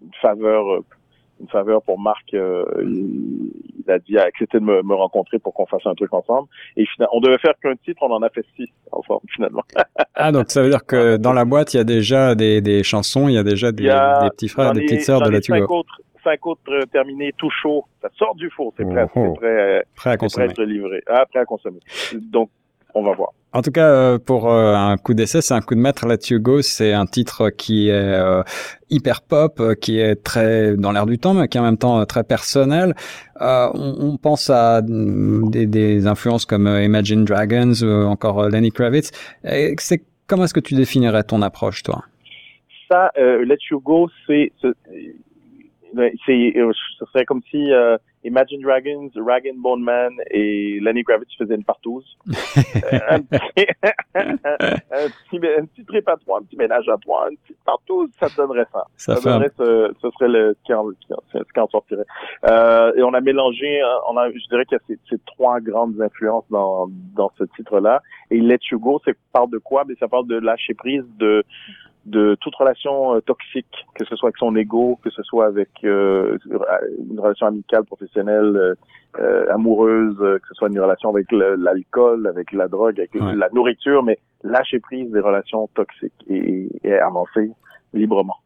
une 0.02 0.10
faveur, 0.20 0.82
une 1.42 1.48
faveur 1.48 1.82
pour 1.82 1.98
Marc. 1.98 2.32
il, 2.32 3.84
a 3.88 3.98
dit, 3.98 4.16
a 4.16 4.22
accepté 4.22 4.58
de 4.58 4.64
me, 4.64 4.94
rencontrer 4.94 5.38
pour 5.38 5.52
qu'on 5.54 5.66
fasse 5.66 5.86
un 5.86 5.94
truc 5.94 6.12
ensemble. 6.12 6.48
Et 6.76 6.86
finalement, 6.86 7.16
on 7.16 7.20
devait 7.20 7.38
faire 7.38 7.54
qu'un 7.62 7.74
titre, 7.76 8.02
on 8.02 8.12
en 8.12 8.22
a 8.22 8.30
fait 8.30 8.44
six 8.56 8.68
ensemble 8.92 9.22
finalement. 9.34 9.62
ah 10.14 10.32
donc 10.32 10.50
ça 10.50 10.62
veut 10.62 10.70
dire 10.70 10.86
que 10.86 11.16
dans 11.16 11.32
la 11.32 11.44
boîte, 11.44 11.74
il 11.74 11.78
y 11.78 11.80
a 11.80 11.84
déjà 11.84 12.34
des, 12.34 12.60
des 12.60 12.82
chansons, 12.82 13.28
il 13.28 13.34
y 13.34 13.38
a 13.38 13.42
déjà 13.42 13.72
des, 13.72 13.84
des 13.84 14.30
petits 14.30 14.48
frères, 14.48 14.72
des 14.72 14.82
petites 14.82 15.02
sœurs 15.02 15.22
de 15.22 15.30
la 15.30 15.40
Tugo 15.40 15.84
cinq 16.22 16.46
autres 16.46 16.84
terminés 16.92 17.32
tout 17.36 17.50
chaud. 17.50 17.84
Ça 18.00 18.08
sort 18.16 18.34
du 18.34 18.50
four, 18.50 18.72
c'est 18.76 18.84
prêt, 18.84 19.06
c'est 19.14 19.34
prêt, 19.34 19.84
prêt, 19.94 20.10
à 20.10 20.16
consommer. 20.16 20.46
Prêt 20.46 20.62
à 20.62 20.64
être 20.64 20.68
livré. 20.70 21.02
Ah, 21.06 21.26
prêt 21.26 21.40
à 21.40 21.44
consommer. 21.44 21.80
Donc, 22.14 22.50
on 22.94 23.02
va 23.02 23.14
voir. 23.14 23.32
En 23.54 23.60
tout 23.60 23.70
cas, 23.70 23.86
euh, 23.86 24.18
pour 24.18 24.50
euh, 24.50 24.74
un 24.74 24.96
coup 24.96 25.12
d'essai, 25.12 25.42
c'est 25.42 25.52
un 25.52 25.60
coup 25.60 25.74
de 25.74 25.80
maître. 25.80 26.06
Let 26.06 26.30
You 26.30 26.40
Go, 26.40 26.62
c'est 26.62 26.94
un 26.94 27.04
titre 27.04 27.50
qui 27.50 27.88
est 27.88 27.92
euh, 27.92 28.42
hyper 28.88 29.20
pop, 29.20 29.60
qui 29.78 29.98
est 29.98 30.16
très 30.16 30.74
dans 30.76 30.90
l'air 30.90 31.04
du 31.04 31.18
temps, 31.18 31.34
mais 31.34 31.48
qui 31.48 31.58
est 31.58 31.60
en 31.60 31.64
même 31.64 31.76
temps 31.76 32.04
très 32.06 32.24
personnel. 32.24 32.94
On, 33.38 33.72
on, 33.74 34.16
pense 34.16 34.48
à 34.48 34.80
des, 34.82 35.66
des, 35.66 36.06
influences 36.06 36.46
comme 36.46 36.66
Imagine 36.66 37.24
Dragons 37.24 37.74
ou 37.82 38.06
encore 38.06 38.48
Lenny 38.48 38.70
Kravitz. 38.70 39.10
C'est 39.78 40.02
comment 40.26 40.44
est-ce 40.44 40.54
que 40.54 40.60
tu 40.60 40.74
définirais 40.74 41.24
ton 41.24 41.42
approche, 41.42 41.82
toi? 41.82 42.04
Ça, 42.90 43.10
Let 43.16 43.58
You 43.70 43.80
Go, 43.80 44.08
c'est 44.26 44.52
c'est, 44.62 44.72
ce 46.24 47.04
serait 47.12 47.26
comme 47.26 47.42
si 47.50 47.70
Imagine 48.24 48.60
Dragons, 48.60 49.10
Rag 49.16 49.50
Bone 49.56 49.82
Man 49.82 50.12
et 50.30 50.78
Lenny 50.80 51.02
Kravitz 51.02 51.34
faisaient 51.36 51.56
une 51.56 51.64
partouze. 51.64 52.04
un, 53.10 53.20
petit, 53.20 53.66
un, 54.14 55.66
petit, 55.66 55.84
trip 55.84 56.08
à 56.08 56.16
trois, 56.16 56.38
un 56.38 56.42
petit 56.42 56.56
ménage 56.56 56.88
à 56.88 56.96
trois, 56.98 57.28
une 57.30 57.36
petite 57.38 57.58
partouze, 57.64 58.10
ça 58.20 58.28
donnerait 58.36 58.66
ça. 58.72 58.86
Ça, 58.96 59.14
donnerait 59.16 59.50
ce, 59.58 59.92
ce, 60.00 60.10
serait 60.10 60.28
le 60.28 60.56
ce 60.60 60.66
qui 60.66 60.72
en, 60.72 60.90
qui 60.92 61.60
en 61.60 61.68
sortirait. 61.68 62.04
Euh, 62.48 62.92
et 62.94 63.02
on 63.02 63.12
a 63.14 63.20
mélangé, 63.20 63.80
on 64.08 64.16
a, 64.16 64.30
je 64.30 64.48
dirais 64.48 64.64
qu'il 64.66 64.78
y 64.78 64.80
a 64.80 64.84
ces, 64.86 64.98
ces, 65.10 65.18
trois 65.26 65.60
grandes 65.60 66.00
influences 66.00 66.44
dans, 66.50 66.88
dans 67.16 67.32
ce 67.38 67.44
titre-là. 67.56 68.02
Et 68.30 68.38
Let 68.38 68.60
You 68.70 68.78
Go, 68.78 69.00
c'est 69.04 69.16
parle 69.32 69.50
de 69.50 69.58
quoi? 69.58 69.84
Mais 69.86 69.94
ça 69.98 70.08
parle 70.08 70.26
de 70.26 70.38
lâcher 70.38 70.74
prise, 70.74 71.04
de 71.18 71.44
de 72.04 72.36
toute 72.40 72.54
relation 72.56 73.14
euh, 73.14 73.20
toxique, 73.20 73.86
que 73.94 74.04
ce 74.04 74.16
soit 74.16 74.28
avec 74.28 74.38
son 74.38 74.54
ego, 74.56 74.98
que 75.02 75.10
ce 75.10 75.22
soit 75.22 75.46
avec 75.46 75.70
euh, 75.84 76.36
une 77.10 77.20
relation 77.20 77.46
amicale, 77.46 77.84
professionnelle, 77.84 78.56
euh, 78.56 78.74
euh 79.18 79.52
amoureuse, 79.52 80.16
que 80.16 80.48
ce 80.48 80.54
soit 80.54 80.68
une 80.68 80.80
relation 80.80 81.10
avec 81.10 81.30
l'alcool, 81.30 82.26
avec 82.26 82.52
la 82.52 82.66
drogue, 82.66 82.98
avec 82.98 83.14
la 83.14 83.48
nourriture, 83.50 84.02
mais 84.02 84.18
lâcher 84.42 84.80
prise 84.80 85.10
des 85.10 85.20
relations 85.20 85.68
toxiques 85.74 86.24
et, 86.28 86.68
et 86.82 86.94
avancer 86.94 87.50
librement 87.92 88.38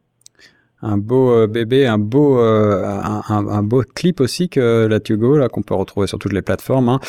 un 0.81 0.97
beau 0.97 1.31
euh, 1.31 1.47
bébé, 1.47 1.87
un 1.87 1.97
beau, 1.97 2.39
euh, 2.39 2.83
un, 2.85 3.23
un, 3.29 3.63
beau 3.63 3.81
clip 3.95 4.19
aussi 4.19 4.47
que 4.47 4.85
la 4.87 4.99
Tugo 4.99 5.37
là 5.37 5.49
qu'on 5.49 5.63
peut 5.63 5.73
retrouver 5.73 6.07
sur 6.07 6.19
toutes 6.19 6.33
les 6.33 6.41
plateformes. 6.41 6.89
Hein. 6.89 6.99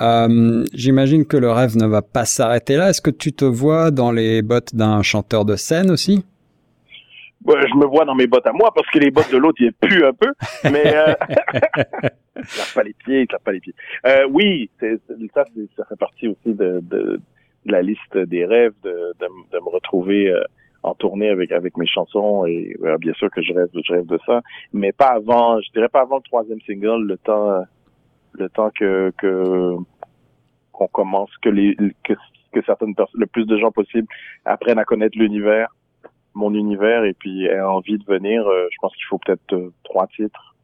Euh, 0.00 0.64
J'imagine 0.74 1.24
que 1.24 1.36
le 1.36 1.50
rêve 1.50 1.76
ne 1.76 1.86
va 1.86 2.02
pas 2.02 2.24
s'arrêter 2.26 2.76
là. 2.76 2.90
Est-ce 2.90 3.00
que 3.00 3.10
tu 3.10 3.32
te 3.32 3.44
vois 3.44 3.90
dans 3.90 4.12
les 4.12 4.42
bottes 4.42 4.74
d'un 4.74 5.02
chanteur 5.02 5.44
de 5.44 5.56
scène 5.56 5.90
aussi? 5.90 6.24
Je 7.46 7.76
me 7.78 7.84
vois 7.84 8.06
dans 8.06 8.14
mes 8.14 8.26
bottes 8.26 8.46
à 8.46 8.52
moi 8.52 8.72
parce 8.74 8.88
que 8.88 8.98
les 8.98 9.10
bottes 9.10 9.30
de 9.30 9.36
l'autre 9.36 9.58
il 9.60 9.72
puent 9.74 10.06
un 10.06 10.14
peu, 10.14 10.32
mais 10.64 10.96
euh... 10.96 11.14
il 12.36 12.74
pas 12.74 12.82
les 12.82 12.94
pieds, 12.94 13.20
il 13.20 13.26
pas 13.44 13.52
les 13.52 13.60
pieds. 13.60 13.74
Euh, 14.06 14.26
oui, 14.30 14.70
ça, 14.80 14.86
ça 15.76 15.84
fait 15.86 15.96
partie 15.98 16.28
aussi 16.28 16.54
de, 16.54 16.80
de, 16.80 16.80
de, 16.80 17.20
la 17.66 17.82
liste 17.82 18.16
des 18.16 18.46
rêves 18.46 18.72
de 18.82 19.14
me 19.20 19.70
retrouver 19.70 20.32
en 20.84 20.94
tournée 20.94 21.28
avec 21.28 21.50
avec 21.50 21.76
mes 21.76 21.86
chansons 21.86 22.46
et 22.46 22.76
euh, 22.84 22.96
bien 22.98 23.12
sûr 23.14 23.30
que 23.30 23.42
je 23.42 23.52
rêve 23.52 23.68
je 23.74 23.92
rêve 23.92 24.06
de 24.06 24.18
ça 24.26 24.40
mais 24.72 24.92
pas 24.92 25.08
avant 25.08 25.60
je 25.60 25.70
dirais 25.72 25.88
pas 25.88 26.02
avant 26.02 26.16
le 26.16 26.22
troisième 26.22 26.60
single 26.60 27.02
le 27.04 27.16
temps 27.18 27.64
le 28.32 28.48
temps 28.48 28.70
que 28.78 29.12
que 29.18 29.76
qu'on 30.72 30.88
commence 30.88 31.30
que 31.42 31.48
les 31.48 31.76
que 32.04 32.14
que 32.54 32.64
certaines 32.64 32.94
personnes, 32.94 33.20
le 33.20 33.26
plus 33.26 33.44
de 33.44 33.58
gens 33.58 33.70
possible 33.70 34.06
apprennent 34.44 34.78
à 34.78 34.84
connaître 34.84 35.18
l'univers, 35.18 35.68
mon 36.34 36.54
univers, 36.54 37.04
et 37.04 37.12
puis 37.12 37.44
aient 37.46 37.60
envie 37.60 37.98
de 37.98 38.04
venir. 38.04 38.46
Euh, 38.46 38.68
je 38.70 38.76
pense 38.80 38.94
qu'il 38.94 39.04
faut 39.08 39.18
peut-être 39.18 39.72
trois 39.82 40.06
titres. 40.06 40.54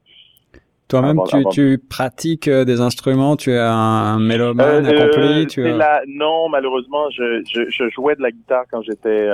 Toi-même, 0.89 1.21
tu, 1.29 1.45
tu, 1.53 1.79
pratiques 1.79 2.49
des 2.49 2.81
instruments, 2.81 3.37
tu 3.37 3.53
es 3.53 3.59
un, 3.59 4.19
mélomane 4.19 4.87
accompli. 4.87 5.47
Tu 5.47 5.63
Non, 6.09 6.49
malheureusement, 6.49 7.09
je, 7.11 7.45
je, 7.49 7.71
je, 7.71 7.89
jouais 7.91 8.17
de 8.17 8.23
la 8.23 8.33
guitare 8.33 8.65
quand 8.73 8.83
j'étais 8.83 9.31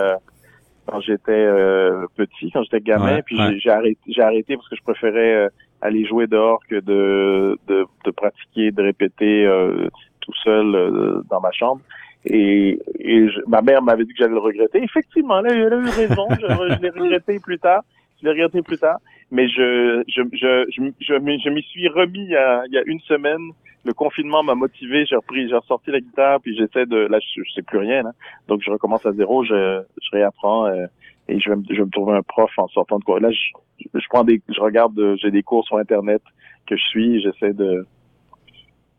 quand 0.87 1.01
j'étais 1.01 1.33
euh, 1.33 2.07
petit, 2.17 2.51
quand 2.53 2.63
j'étais 2.63 2.81
gamin, 2.81 3.21
puis 3.23 3.39
j'ai 3.59 3.71
arrêté, 3.71 3.99
j'ai 4.09 4.23
arrêté 4.23 4.57
parce 4.57 4.69
que 4.69 4.77
je 4.77 4.83
préférais 4.83 5.35
euh, 5.35 5.49
aller 5.81 6.05
jouer 6.07 6.27
dehors 6.27 6.61
que 6.69 6.77
de, 6.77 7.59
de, 7.69 7.85
de 8.05 8.11
pratiquer, 8.11 8.71
de 8.71 8.83
répéter 8.83 9.45
euh, 9.47 9.89
tout 10.21 10.35
seul 10.43 11.23
dans 11.31 11.41
ma 11.41 11.53
chambre. 11.53 11.81
Et, 12.25 12.81
et 12.99 13.29
ma 13.47 13.63
mère 13.63 13.83
m'avait 13.83 14.05
dit 14.05 14.13
que 14.13 14.19
j'allais 14.19 14.33
le 14.33 14.39
regretter. 14.39 14.83
Effectivement, 14.83 15.45
elle, 15.45 15.59
elle 15.59 15.73
a 15.73 15.77
eu 15.77 15.89
raison. 15.89 16.27
je, 16.31 16.75
je 16.75 16.83
l'ai 16.83 16.91
regretté 16.91 17.39
plus 17.39 17.59
tard. 17.59 17.83
Je 18.19 18.25
l'ai 18.25 18.33
regretté 18.33 18.63
plus 18.63 18.79
tard. 18.79 18.99
Mais 19.31 19.49
je, 19.49 20.03
je, 20.09 20.23
je, 20.33 20.67
je, 20.71 20.91
je, 21.01 21.15
je 21.45 21.51
m'y 21.51 21.63
suis 21.63 21.89
remis 21.89 22.25
il 22.25 22.31
y, 22.31 22.37
a, 22.37 22.65
il 22.67 22.73
y 22.75 22.79
a 22.79 22.83
une 22.87 23.01
semaine 23.01 23.51
le 23.87 23.95
confinement 23.95 24.43
m'a 24.43 24.55
motivé, 24.55 25.07
j'ai 25.07 25.17
repris, 25.17 25.49
j'ai 25.49 25.55
ressorti 25.55 25.91
la 25.91 26.01
guitare, 26.01 26.41
puis 26.41 26.57
j'essaie 26.57 26.87
de, 26.87 26.97
là, 26.97 27.19
je, 27.21 27.43
sais 27.55 27.63
plus 27.63 27.79
rien, 27.79 28.03
donc 28.49 28.61
je 28.65 28.71
recommence 28.71 29.07
à 29.07 29.13
zéro, 29.13 29.45
je, 29.45 29.83
je 30.03 30.09
réapprends 30.13 30.67
euh, 30.67 30.87
et 31.29 31.39
je 31.39 31.51
vais, 31.51 31.57
me, 31.57 31.63
je 31.71 31.77
vais 31.77 31.85
me 31.85 31.91
trouver 31.91 32.15
un 32.17 32.23
prof 32.23 32.51
en 32.57 32.67
sortant 32.69 32.99
de 32.99 33.05
quoi. 33.05 33.21
Là, 33.21 33.31
je, 33.31 33.89
je 33.95 34.07
prends 34.11 34.25
des, 34.25 34.43
je 34.49 34.61
regarde, 34.61 34.99
euh, 34.99 35.17
j'ai 35.23 35.31
des 35.31 35.45
cours 35.45 35.65
sur 35.65 35.77
internet 35.77 36.21
que 36.67 36.77
je 36.77 36.85
suis, 36.85 37.23
j'essaie 37.23 37.53
de, 37.53 37.87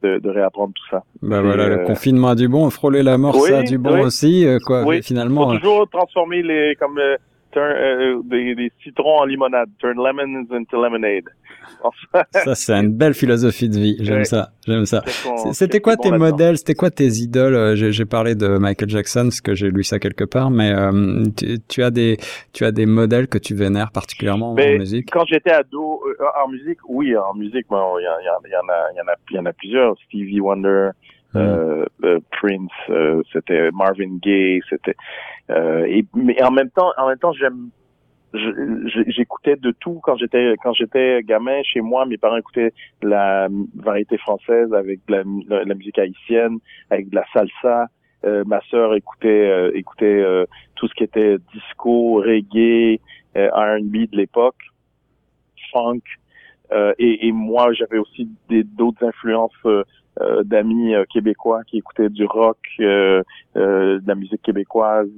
de, 0.03 0.19
de, 0.19 0.29
réapprendre 0.29 0.73
tout 0.73 0.87
ça. 0.89 1.03
Ben 1.21 1.41
voilà, 1.41 1.67
le 1.67 1.79
euh, 1.81 1.85
confinement 1.85 2.29
a 2.29 2.35
du 2.35 2.47
bon, 2.47 2.69
frôler 2.69 3.03
la 3.03 3.17
mort, 3.17 3.35
ça 3.35 3.59
a 3.59 3.63
du 3.63 3.77
bon 3.77 3.99
aussi, 3.99 4.47
quoi. 4.65 4.85
Oui. 4.85 5.03
Finalement, 5.03 5.51
Faut 5.51 5.57
toujours 5.57 5.89
transformer 5.89 6.43
les, 6.43 6.75
comme 6.79 6.97
turn, 7.51 8.21
des, 8.27 8.55
des, 8.55 8.71
citrons 8.83 9.19
en 9.19 9.25
limonade, 9.25 9.69
turn 9.79 9.97
lemons 9.97 10.45
into 10.51 10.81
lemonade. 10.81 11.25
ça, 12.31 12.55
c'est 12.55 12.73
une 12.73 12.93
belle 12.93 13.13
philosophie 13.13 13.69
de 13.69 13.77
vie. 13.77 13.97
J'aime 13.99 14.25
ça. 14.25 14.49
J'aime 14.65 14.85
ça. 14.85 15.03
C'était 15.53 15.79
quoi 15.79 15.95
tes 15.97 16.11
modèles? 16.11 16.57
C'était 16.57 16.75
quoi 16.75 16.89
tes 16.89 17.07
idoles? 17.07 17.55
Euh, 17.55 17.75
J'ai 17.75 18.05
parlé 18.05 18.35
de 18.35 18.57
Michael 18.57 18.89
Jackson 18.89 19.23
parce 19.23 19.41
que 19.41 19.55
j'ai 19.55 19.69
lu 19.69 19.83
ça 19.83 19.99
quelque 19.99 20.23
part, 20.23 20.49
mais 20.49 20.71
euh, 20.71 21.23
tu, 21.67 21.83
as 21.83 21.91
des 21.91 22.17
tu 22.53 22.65
as 22.65 22.71
des 22.71 22.85
modèles 22.85 23.27
que 23.27 23.37
tu 23.37 23.55
vénères 23.55 23.91
particulièrement 23.91 24.51
en 24.51 24.55
musique? 24.55 25.09
Quand 25.11 25.25
j'étais 25.25 25.51
ado 25.51 26.01
euh, 26.05 26.25
en 26.43 26.49
musique, 26.49 26.79
oui, 26.87 27.15
en 27.15 27.33
musique, 27.33 27.65
il 27.69 27.69
bon, 27.69 27.99
y, 27.99 28.03
y, 28.03 28.05
y, 28.05 28.07
en 28.07 28.67
a, 28.69 28.89
il 28.91 28.97
y 28.97 29.01
en 29.01 29.07
a, 29.07 29.15
il 29.31 29.35
y 29.35 29.39
en 29.39 29.45
a 29.45 29.53
plusieurs. 29.53 29.95
Stevie 30.07 30.39
Wonder. 30.39 30.89
Mm. 31.33 31.39
Euh, 31.39 32.19
Prince, 32.31 33.23
c'était 33.33 33.69
Marvin 33.71 34.17
Gaye, 34.21 34.61
c'était 34.69 34.95
et 35.49 36.05
mais 36.13 36.41
en 36.43 36.51
même 36.51 36.69
temps, 36.69 36.91
en 36.97 37.07
même 37.07 37.19
temps, 37.19 37.33
j'aime 37.33 37.69
j'écoutais 38.33 39.55
de 39.55 39.71
tout 39.71 39.99
quand 40.03 40.17
j'étais 40.17 40.55
quand 40.61 40.73
j'étais 40.73 41.21
gamin. 41.23 41.61
Chez 41.63 41.81
moi 41.81 42.05
mes 42.05 42.17
parents 42.17 42.37
écoutaient 42.37 42.73
la 43.01 43.47
variété 43.75 44.17
française 44.17 44.73
avec 44.73 44.99
la, 45.07 45.23
la, 45.47 45.75
musique 45.75 45.97
haïtienne 45.97 46.59
avec 46.89 47.09
de 47.09 47.15
la 47.15 47.25
salsa. 47.33 47.87
Euh, 48.25 48.43
ma 48.45 48.61
sœur 48.69 48.95
écoutait 48.95 49.27
euh, 49.49 49.71
écoutait 49.75 50.05
euh, 50.05 50.45
tout 50.75 50.87
ce 50.87 50.93
qui 50.95 51.03
était 51.03 51.37
disco 51.53 52.15
reggae 52.15 52.99
R&B 53.35 54.09
de 54.11 54.17
l'époque 54.17 54.61
funk. 55.71 56.01
Et, 56.99 57.27
et, 57.27 57.31
moi 57.31 57.71
j'avais 57.71 57.97
aussi 57.97 58.29
d'autres 58.49 59.05
influences 59.05 59.53
d'amis 60.43 60.93
québécois 61.11 61.61
qui 61.65 61.77
écoutaient 61.77 62.09
du 62.09 62.25
rock, 62.25 62.57
de 62.79 63.23
la 63.55 64.15
musique 64.15 64.41
québécoise, 64.41 65.09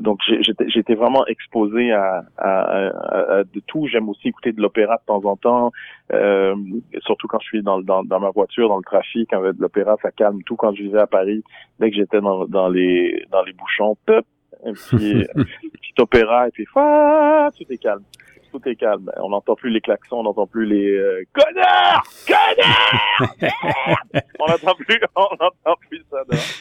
donc 0.00 0.20
j'étais 0.40 0.94
vraiment 0.94 1.26
exposé 1.26 1.92
à, 1.92 2.24
à, 2.38 3.42
de 3.44 3.60
tout. 3.66 3.86
J'aime 3.86 4.08
aussi 4.08 4.28
écouter 4.28 4.52
de 4.52 4.60
l'opéra 4.60 4.96
de 4.96 5.04
temps 5.06 5.24
en 5.24 5.36
temps, 5.36 5.72
euh, 6.12 6.54
surtout 7.00 7.26
quand 7.28 7.40
je 7.40 7.46
suis 7.46 7.62
dans, 7.62 7.80
dans, 7.80 8.02
dans, 8.04 8.20
ma 8.20 8.30
voiture, 8.30 8.68
dans 8.68 8.78
le 8.78 8.84
trafic, 8.84 9.32
avec 9.32 9.56
de 9.56 9.62
l'opéra, 9.62 9.96
ça 10.02 10.10
calme 10.10 10.42
tout. 10.44 10.56
Quand 10.56 10.74
je 10.74 10.82
vivais 10.82 11.00
à 11.00 11.06
Paris, 11.06 11.42
dès 11.78 11.90
que 11.90 11.96
j'étais 11.96 12.20
dans, 12.20 12.46
dans 12.46 12.68
les 12.68 13.24
dans 13.30 13.42
les 13.42 13.52
bouchons, 13.52 13.96
pop, 14.06 14.24
un 14.64 14.72
petit, 14.72 15.26
petit 15.34 15.94
opéra 15.98 16.48
et 16.48 16.50
puis 16.50 16.64
tout 16.74 17.72
est 17.72 17.78
calme 17.78 18.04
tout 18.52 18.68
est 18.68 18.76
calme. 18.76 19.10
On 19.16 19.30
n'entend 19.30 19.56
plus 19.56 19.70
les 19.70 19.80
klaxons, 19.80 20.18
on 20.18 20.22
n'entend 20.24 20.46
plus 20.46 20.66
les 20.66 20.96
euh, 20.96 21.22
connards, 21.32 22.04
connards. 22.26 23.34
on 24.40 24.46
n'entend 24.46 24.74
plus, 24.74 25.00
on 25.16 25.34
n'entend 25.40 25.78
plus 25.88 26.04
ça. 26.10 26.18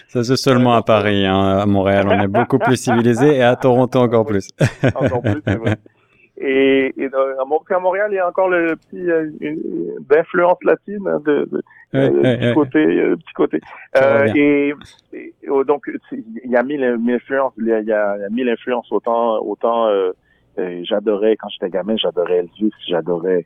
Ça 0.07 0.23
c'est 0.23 0.37
seulement 0.37 0.73
à 0.73 0.81
Paris, 0.81 1.25
hein. 1.25 1.59
à 1.59 1.65
Montréal, 1.65 2.07
on 2.07 2.19
est 2.19 2.27
beaucoup 2.27 2.59
plus 2.59 2.77
civilisé 2.77 3.35
et 3.35 3.43
à 3.43 3.55
Toronto 3.55 3.99
encore 3.99 4.25
plus. 4.25 4.49
encore 4.95 5.21
plus, 5.21 5.41
c'est 5.45 5.55
vrai. 5.55 5.75
Et, 6.43 6.91
et 6.97 7.05
à 7.05 7.79
Montréal, 7.79 8.07
il 8.11 8.15
y 8.15 8.19
a 8.19 8.27
encore 8.27 8.49
le 8.49 8.75
petit 8.75 9.11
euh, 9.11 9.29
d'influence 10.09 10.57
latine 10.63 11.07
hein, 11.07 11.21
de, 11.23 11.47
de 11.51 11.63
euh, 11.93 12.53
côté, 12.55 12.79
euh, 12.79 13.15
petit 13.15 13.33
côté, 13.35 13.59
et, 14.35 14.73
et, 15.13 15.33
oh, 15.49 15.63
donc 15.63 15.87
il 16.11 16.49
y 16.49 16.55
a 16.55 16.63
mille, 16.63 16.83
influences, 16.83 17.53
il 17.59 17.67
y 17.67 17.73
a, 17.73 17.81
y 17.81 17.91
a 17.91 18.29
mille 18.31 18.49
influences 18.49 18.91
autant 18.91 19.37
autant 19.39 19.87
euh, 19.89 20.13
j'adorais, 20.57 21.35
quand 21.37 21.49
j'étais 21.49 21.69
gamin, 21.69 21.95
j'adorais 21.97 22.37
Elvis, 22.37 22.71
j'adorais 22.87 23.45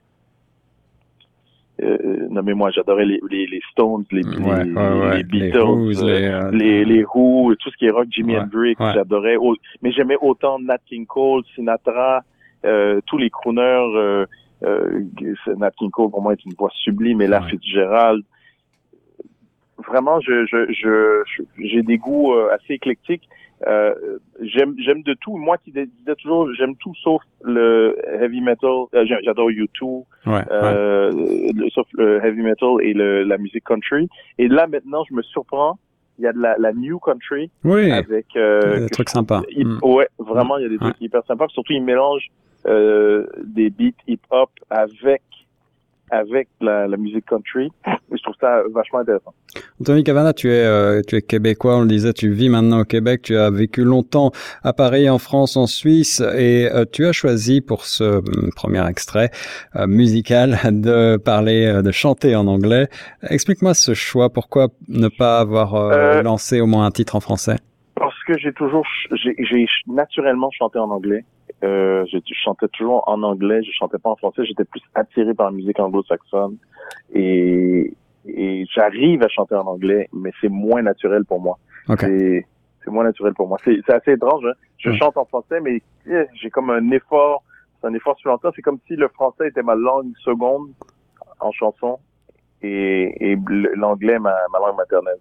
euh, 1.81 2.27
nommez-moi, 2.29 2.71
j'adorais 2.71 3.05
les, 3.05 3.19
les, 3.29 3.47
les, 3.47 3.61
Stones, 3.71 4.05
les, 4.11 4.21
les, 4.21 5.23
Beatles, 5.23 6.03
euh, 6.03 6.51
les, 6.51 6.85
les, 6.85 7.03
Who, 7.03 7.53
tout 7.55 7.69
ce 7.69 7.75
qui 7.75 7.85
est 7.85 7.91
rock, 7.91 8.07
Jimi 8.09 8.37
Hendrix, 8.37 8.75
j'adorais. 8.79 9.35
Mais 9.81 9.91
j'aimais 9.91 10.15
autant 10.21 10.57
Nat 10.59 10.77
King 10.85 11.05
Cole, 11.05 11.43
Sinatra, 11.53 12.23
euh, 12.65 13.01
tous 13.05 13.17
les 13.17 13.29
crooners. 13.29 14.25
Euh, 14.63 15.03
Nat 15.57 15.71
King 15.71 15.91
Cole 15.91 16.11
pour 16.11 16.21
moi 16.21 16.33
est 16.33 16.45
une 16.45 16.53
voix 16.53 16.71
sublime, 16.73 17.21
et 17.21 17.27
la 17.27 17.41
Fitzgerald. 17.41 18.23
Vraiment, 19.85 20.21
je, 20.21 20.45
je, 20.45 20.71
je, 20.71 21.43
j'ai 21.59 21.83
des 21.83 21.97
goûts 21.97 22.33
assez 22.53 22.73
éclectiques. 22.73 23.27
Euh, 23.67 23.93
j'aime 24.41 24.75
j'aime 24.77 25.01
de 25.03 25.13
tout. 25.13 25.37
Moi 25.37 25.57
qui 25.57 25.71
disais 25.71 26.15
toujours 26.21 26.53
j'aime 26.55 26.75
tout 26.75 26.93
sauf 27.03 27.21
le 27.43 27.97
heavy 28.21 28.41
metal. 28.41 28.85
Euh, 28.93 29.05
j'adore 29.23 29.49
U2, 29.49 30.03
euh, 30.27 31.11
sauf 31.73 31.87
le 31.93 32.23
heavy 32.23 32.41
metal 32.41 32.77
et 32.81 32.93
le, 32.93 33.23
la 33.23 33.37
musique 33.37 33.63
country. 33.63 34.09
Et 34.37 34.47
là 34.47 34.67
maintenant 34.67 35.03
je 35.09 35.15
me 35.15 35.21
surprends. 35.21 35.79
Il 36.17 36.23
y 36.23 36.27
a 36.27 36.33
de 36.33 36.39
la, 36.39 36.55
la 36.57 36.71
new 36.71 36.97
country 36.99 37.51
oui. 37.65 37.91
avec 37.91 38.27
euh, 38.37 38.79
des 38.79 38.89
trucs 38.89 39.09
sympas. 39.09 39.41
Mm. 39.55 39.79
Ouais, 39.83 40.07
vraiment 40.17 40.57
il 40.57 40.63
y 40.63 40.65
a 40.65 40.69
des 40.69 40.77
trucs 40.77 40.99
hyper 41.01 41.23
sympas. 41.25 41.47
Surtout 41.49 41.73
ils 41.73 41.83
mélangent 41.83 42.31
euh, 42.67 43.25
des 43.43 43.69
beats 43.69 44.01
hip 44.07 44.21
hop 44.31 44.49
avec 44.69 45.21
avec 46.11 46.47
la, 46.61 46.87
la, 46.87 46.97
musique 46.97 47.25
country. 47.25 47.71
je 47.85 48.21
trouve 48.21 48.35
ça 48.39 48.61
vachement 48.73 48.99
intéressant. 48.99 49.33
Anthony 49.81 50.03
Cavana, 50.03 50.33
tu 50.33 50.49
es, 50.49 50.63
euh, 50.63 51.01
tu 51.07 51.15
es 51.15 51.21
québécois, 51.21 51.77
on 51.77 51.81
le 51.81 51.87
disait, 51.87 52.13
tu 52.13 52.31
vis 52.31 52.49
maintenant 52.49 52.81
au 52.81 52.83
Québec, 52.83 53.21
tu 53.23 53.37
as 53.37 53.49
vécu 53.49 53.83
longtemps 53.83 54.31
à 54.63 54.73
Paris, 54.73 55.09
en 55.09 55.17
France, 55.17 55.57
en 55.57 55.67
Suisse, 55.67 56.21
et 56.21 56.69
euh, 56.71 56.85
tu 56.91 57.05
as 57.05 57.11
choisi 57.11 57.61
pour 57.61 57.85
ce 57.85 58.03
euh, 58.03 58.21
premier 58.55 58.87
extrait 58.87 59.29
musical 59.87 60.57
de 60.71 61.17
parler, 61.17 61.81
de 61.83 61.91
chanter 61.91 62.35
en 62.35 62.47
anglais. 62.47 62.87
Explique-moi 63.29 63.73
ce 63.73 63.93
choix, 63.93 64.29
pourquoi 64.29 64.67
ne 64.87 65.07
pas 65.07 65.39
avoir 65.39 66.23
lancé 66.23 66.61
au 66.61 66.67
moins 66.67 66.85
un 66.85 66.91
titre 66.91 67.15
en 67.15 67.19
français? 67.19 67.57
Parce 67.95 68.21
que 68.27 68.37
j'ai 68.37 68.53
toujours, 68.53 68.85
j'ai 69.11 69.65
naturellement 69.87 70.49
chanté 70.51 70.79
en 70.79 70.89
anglais. 70.89 71.23
Euh, 71.63 72.05
je, 72.11 72.19
chantais 72.33 72.67
toujours 72.67 73.07
en 73.07 73.23
anglais, 73.23 73.63
je 73.63 73.71
chantais 73.71 73.97
pas 73.97 74.09
en 74.09 74.15
français, 74.15 74.45
j'étais 74.45 74.65
plus 74.65 74.81
attiré 74.93 75.33
par 75.33 75.47
la 75.47 75.51
musique 75.53 75.79
anglo-saxonne 75.79 76.57
et, 77.13 77.93
et 78.27 78.65
j'arrive 78.73 79.23
à 79.23 79.29
chanter 79.29 79.55
en 79.55 79.65
anglais, 79.65 80.09
mais 80.13 80.31
c'est 80.41 80.49
moins 80.49 80.81
naturel 80.81 81.23
pour 81.25 81.39
moi. 81.39 81.57
C'est, 81.99 82.45
c'est 82.83 82.91
moins 82.91 83.03
naturel 83.03 83.33
pour 83.33 83.47
moi. 83.47 83.57
C'est, 83.63 83.89
assez 83.89 84.11
étrange. 84.11 84.43
Hein. 84.45 84.53
Je 84.77 84.91
chante 84.93 85.17
en 85.17 85.25
français, 85.25 85.59
mais 85.61 85.81
eh, 86.07 86.25
j'ai 86.33 86.49
comme 86.49 86.69
un 86.69 86.91
effort, 86.91 87.43
c'est 87.79 87.87
un 87.87 87.93
effort 87.93 88.17
supplémentaire. 88.17 88.51
C'est 88.55 88.61
comme 88.61 88.79
si 88.87 88.95
le 88.95 89.07
français 89.09 89.47
était 89.47 89.63
ma 89.63 89.75
langue 89.75 90.11
seconde 90.23 90.69
en 91.39 91.51
chanson 91.51 91.99
et, 92.61 93.31
et 93.31 93.37
l'anglais 93.75 94.19
ma, 94.19 94.35
ma 94.51 94.59
langue 94.59 94.77
maternelle. 94.77 95.19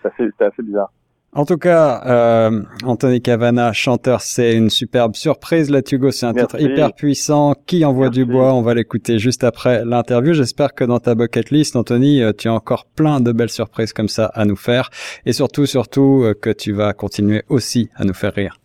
C'est 0.00 0.08
assez, 0.08 0.30
c'est 0.38 0.44
assez 0.44 0.62
bizarre. 0.62 0.92
En 1.34 1.46
tout 1.46 1.56
cas, 1.56 2.02
euh, 2.04 2.60
Anthony 2.84 3.22
Cavana, 3.22 3.72
chanteur, 3.72 4.20
c'est 4.20 4.54
une 4.54 4.68
superbe 4.68 5.14
surprise. 5.14 5.70
La 5.70 5.80
Tugo, 5.80 6.10
c'est 6.10 6.26
un 6.26 6.34
titre 6.34 6.60
hyper 6.60 6.92
puissant 6.92 7.54
qui 7.66 7.86
envoie 7.86 8.10
du 8.10 8.26
bois? 8.26 8.52
On 8.52 8.60
va 8.60 8.74
l'écouter 8.74 9.18
juste 9.18 9.42
après 9.42 9.82
l'interview. 9.82 10.34
J'espère 10.34 10.74
que 10.74 10.84
dans 10.84 10.98
ta 10.98 11.14
bucket 11.14 11.50
list, 11.50 11.74
Anthony, 11.74 12.22
euh, 12.22 12.32
tu 12.36 12.48
as 12.48 12.52
encore 12.52 12.84
plein 12.84 13.20
de 13.20 13.32
belles 13.32 13.48
surprises 13.48 13.94
comme 13.94 14.08
ça 14.08 14.26
à 14.34 14.44
nous 14.44 14.56
faire. 14.56 14.90
Et 15.24 15.32
surtout, 15.32 15.64
surtout, 15.64 16.22
euh, 16.22 16.34
que 16.34 16.50
tu 16.50 16.72
vas 16.72 16.92
continuer 16.92 17.44
aussi 17.48 17.88
à 17.96 18.04
nous 18.04 18.12
faire 18.12 18.34
rire. 18.34 18.56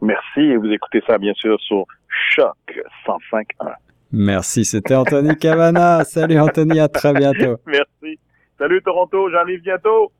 Merci. 0.00 0.40
Et 0.42 0.56
vous 0.56 0.70
écoutez 0.70 1.02
ça, 1.04 1.18
bien 1.18 1.34
sûr, 1.34 1.58
sur 1.60 1.84
Choc 2.36 2.54
105.1. 3.08 3.72
Merci. 4.12 4.64
C'était 4.64 4.94
Anthony 4.94 5.34
Cavana. 5.34 6.04
Salut 6.04 6.38
Anthony, 6.38 6.78
à 6.78 6.86
très 6.86 7.12
bientôt. 7.12 7.56
Merci. 7.66 8.20
Salut 8.56 8.82
Toronto, 8.82 9.30
j'arrive 9.30 9.62
bientôt. 9.62 10.12